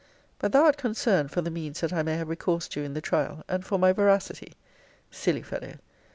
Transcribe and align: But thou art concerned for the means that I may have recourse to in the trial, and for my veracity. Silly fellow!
But 0.39 0.51
thou 0.51 0.63
art 0.63 0.77
concerned 0.77 1.29
for 1.29 1.41
the 1.41 1.51
means 1.51 1.81
that 1.81 1.93
I 1.93 2.01
may 2.01 2.17
have 2.17 2.27
recourse 2.27 2.67
to 2.69 2.81
in 2.83 2.95
the 2.95 3.01
trial, 3.01 3.43
and 3.47 3.63
for 3.63 3.77
my 3.77 3.91
veracity. 3.93 4.53
Silly 5.11 5.43
fellow! 5.43 5.73